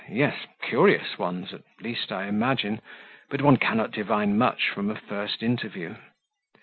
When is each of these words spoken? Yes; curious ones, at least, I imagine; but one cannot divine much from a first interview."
Yes; 0.09 0.47
curious 0.63 1.19
ones, 1.19 1.53
at 1.53 1.61
least, 1.79 2.11
I 2.11 2.25
imagine; 2.25 2.81
but 3.29 3.43
one 3.43 3.57
cannot 3.57 3.91
divine 3.91 4.35
much 4.35 4.67
from 4.71 4.89
a 4.89 4.95
first 4.95 5.43
interview." 5.43 5.93